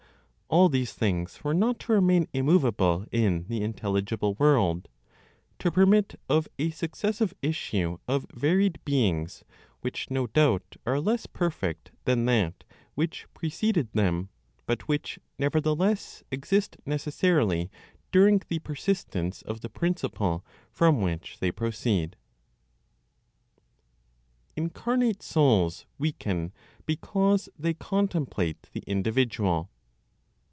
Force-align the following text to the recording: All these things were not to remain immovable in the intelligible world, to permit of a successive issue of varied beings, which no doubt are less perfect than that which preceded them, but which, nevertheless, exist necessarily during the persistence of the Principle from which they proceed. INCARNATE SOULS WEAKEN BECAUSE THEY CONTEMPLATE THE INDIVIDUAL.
All 0.53 0.67
these 0.67 0.91
things 0.91 1.45
were 1.45 1.53
not 1.53 1.79
to 1.79 1.93
remain 1.93 2.27
immovable 2.33 3.05
in 3.09 3.45
the 3.47 3.61
intelligible 3.63 4.33
world, 4.33 4.89
to 5.59 5.71
permit 5.71 6.19
of 6.27 6.45
a 6.59 6.71
successive 6.71 7.33
issue 7.41 7.99
of 8.05 8.25
varied 8.33 8.83
beings, 8.83 9.45
which 9.79 10.11
no 10.11 10.27
doubt 10.27 10.75
are 10.85 10.99
less 10.99 11.25
perfect 11.25 11.91
than 12.03 12.25
that 12.25 12.65
which 12.95 13.27
preceded 13.33 13.93
them, 13.93 14.27
but 14.65 14.89
which, 14.89 15.19
nevertheless, 15.39 16.21
exist 16.31 16.75
necessarily 16.85 17.71
during 18.11 18.41
the 18.49 18.59
persistence 18.59 19.41
of 19.43 19.61
the 19.61 19.69
Principle 19.69 20.43
from 20.69 20.99
which 21.01 21.39
they 21.39 21.49
proceed. 21.53 22.17
INCARNATE 24.57 25.23
SOULS 25.23 25.85
WEAKEN 25.97 26.51
BECAUSE 26.85 27.47
THEY 27.57 27.73
CONTEMPLATE 27.75 28.69
THE 28.73 28.83
INDIVIDUAL. 28.85 29.69